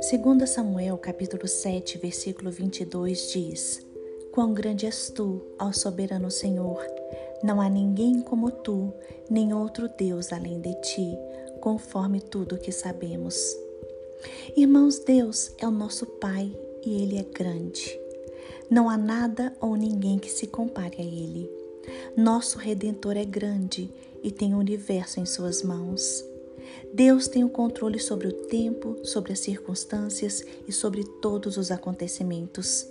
[0.00, 3.86] Segundo Samuel, capítulo 7, versículo 22 diz:
[4.32, 6.84] Quão grande és tu, ó soberano Senhor!
[7.42, 8.92] Não há ninguém como tu,
[9.30, 11.18] nem outro Deus além de ti,
[11.60, 13.56] conforme tudo que sabemos.
[14.56, 16.50] Irmãos, Deus é o nosso Pai
[16.84, 18.00] e Ele é grande.
[18.70, 21.61] Não há nada ou ninguém que se compare a Ele.
[22.16, 23.92] Nosso Redentor é grande
[24.22, 26.24] e tem o universo em Suas mãos.
[26.92, 32.86] Deus tem o controle sobre o tempo, sobre as circunstâncias e sobre todos os acontecimentos.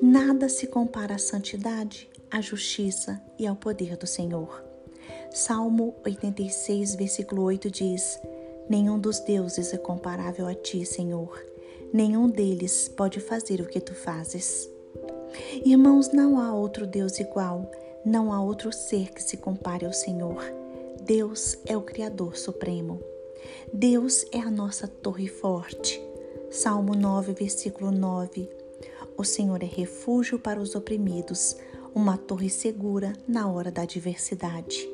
[0.00, 4.62] Nada se compara à santidade, à justiça e ao poder do Senhor.
[5.30, 8.18] Salmo 86, versículo 8 diz:
[8.68, 11.38] Nenhum dos deuses é comparável a ti, Senhor.
[11.92, 14.68] Nenhum deles pode fazer o que tu fazes.
[15.64, 17.70] Irmãos, não há outro Deus igual,
[18.04, 20.42] não há outro ser que se compare ao Senhor.
[21.02, 23.00] Deus é o Criador Supremo.
[23.72, 26.00] Deus é a nossa torre forte.
[26.50, 28.48] Salmo 9, versículo 9.
[29.16, 31.56] O Senhor é refúgio para os oprimidos,
[31.94, 34.88] uma torre segura na hora da adversidade.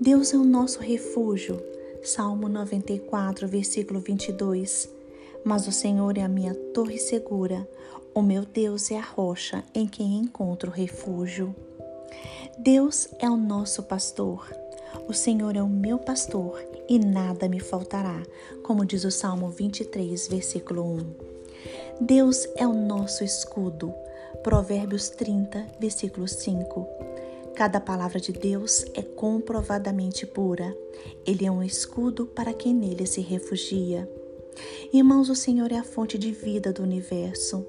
[0.00, 1.62] Deus é o nosso refúgio.
[2.02, 4.88] Salmo 94, versículo 22.
[5.44, 7.68] Mas o Senhor é a minha torre segura,
[8.14, 11.54] o meu Deus é a rocha em quem encontro refúgio.
[12.56, 14.48] Deus é o nosso pastor.
[15.08, 18.22] O Senhor é o meu pastor e nada me faltará,
[18.62, 21.14] como diz o Salmo 23, versículo 1.
[22.00, 23.92] Deus é o nosso escudo.
[24.42, 26.86] Provérbios 30, versículo 5.
[27.54, 30.76] Cada palavra de Deus é comprovadamente pura.
[31.26, 34.08] Ele é um escudo para quem nele se refugia.
[34.92, 37.66] Irmãos, o Senhor é a fonte de vida do universo.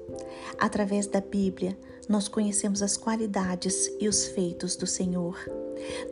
[0.58, 1.76] Através da Bíblia,
[2.08, 5.36] nós conhecemos as qualidades e os feitos do Senhor.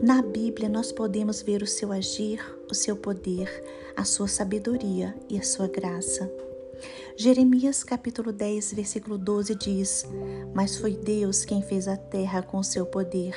[0.01, 3.49] Na Bíblia, nós podemos ver o seu agir, o seu poder,
[3.97, 6.31] a sua sabedoria e a sua graça.
[7.17, 10.05] Jeremias capítulo 10, versículo 12 diz:
[10.53, 13.35] Mas foi Deus quem fez a terra com seu poder,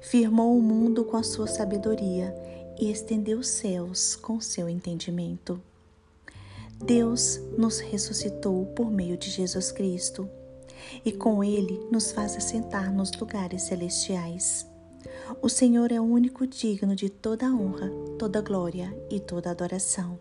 [0.00, 2.34] firmou o mundo com a sua sabedoria
[2.80, 5.60] e estendeu os céus com seu entendimento.
[6.84, 10.28] Deus nos ressuscitou por meio de Jesus Cristo
[11.04, 14.66] e com ele nos faz assentar nos lugares celestiais.
[15.40, 17.88] O Senhor é o único digno de toda honra,
[18.18, 20.18] toda glória e toda adoração.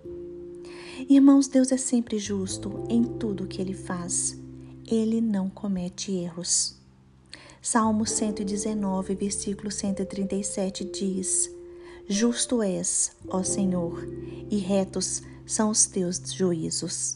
[1.09, 4.39] Irmãos, Deus é sempre justo em tudo o que ele faz.
[4.88, 6.79] Ele não comete erros.
[7.59, 11.51] Salmo 119, versículo 137 diz:
[12.11, 14.05] Justo és, ó Senhor,
[14.49, 17.16] e retos são os teus juízos.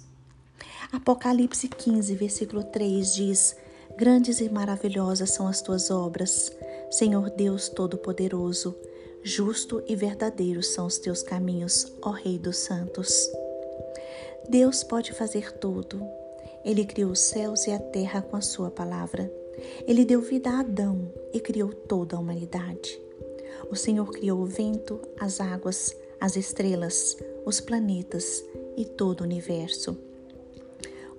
[0.89, 3.57] Apocalipse 15, versículo 3 diz:
[3.97, 6.49] Grandes e maravilhosas são as tuas obras,
[6.89, 8.73] Senhor Deus Todo-Poderoso.
[9.21, 13.29] Justo e verdadeiro são os teus caminhos, ó Rei dos Santos.
[14.47, 16.01] Deus pode fazer tudo.
[16.63, 19.29] Ele criou os céus e a terra com a sua palavra.
[19.85, 23.03] Ele deu vida a Adão e criou toda a humanidade.
[23.69, 28.43] O Senhor criou o vento, as águas, as estrelas, os planetas
[28.77, 29.97] e todo o universo.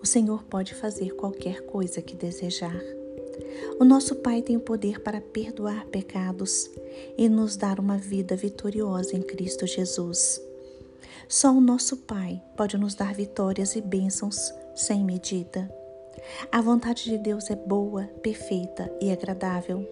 [0.02, 2.80] O Senhor pode fazer qualquer coisa que desejar.
[3.78, 6.70] O nosso Pai tem o poder para perdoar pecados
[7.18, 10.40] e nos dar uma vida vitoriosa em Cristo Jesus.
[11.28, 15.68] Só o nosso Pai pode nos dar vitórias e bênçãos sem medida.
[16.50, 19.86] A vontade de Deus é boa, perfeita e agradável,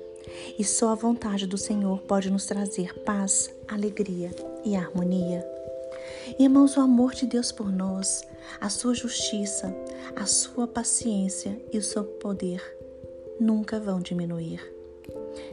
[0.58, 4.30] e só a vontade do Senhor pode nos trazer paz, alegria
[4.64, 5.46] e harmonia.
[6.38, 8.26] Irmãos, o amor de Deus por nós,
[8.60, 9.74] a sua justiça,
[10.16, 12.62] a sua paciência e o seu poder
[13.38, 14.60] nunca vão diminuir.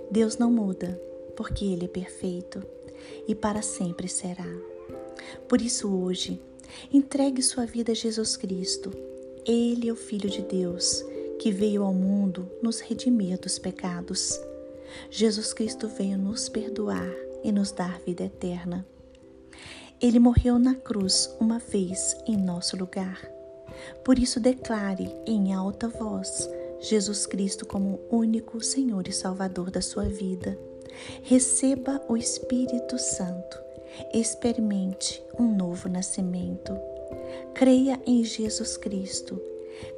[0.10, 1.00] Deus não muda,
[1.36, 2.64] porque Ele é perfeito
[3.28, 4.48] e para sempre será.
[5.48, 6.40] Por isso, hoje,
[6.94, 8.92] entregue sua vida a Jesus Cristo.
[9.46, 11.04] Ele é o Filho de Deus
[11.40, 14.40] que veio ao mundo nos redimir dos pecados.
[15.10, 17.10] Jesus Cristo veio nos perdoar
[17.44, 18.86] e nos dar vida eterna.
[20.02, 23.22] Ele morreu na cruz uma vez em nosso lugar.
[24.04, 26.50] Por isso, declare em alta voz
[26.80, 30.58] Jesus Cristo como único Senhor e Salvador da sua vida.
[31.22, 33.60] Receba o Espírito Santo.
[34.14, 36.76] Experimente um novo nascimento.
[37.54, 39.40] Creia em Jesus Cristo.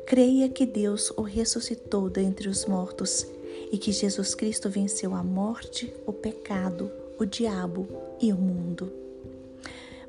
[0.06, 3.26] Creia que Deus o ressuscitou dentre os mortos
[3.74, 7.88] e que Jesus Cristo venceu a morte, o pecado, o diabo
[8.22, 8.94] e o mundo.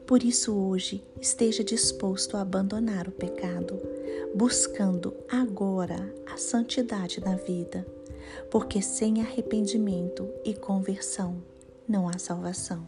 [0.07, 3.81] Por isso, hoje, esteja disposto a abandonar o pecado,
[4.35, 7.87] buscando agora a santidade na vida,
[8.51, 11.43] porque sem arrependimento e conversão
[11.89, 12.87] não há salvação.